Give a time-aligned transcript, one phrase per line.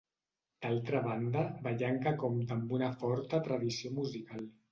[0.65, 4.45] D'altra banda, Vallanca compta amb una forta tradició musical.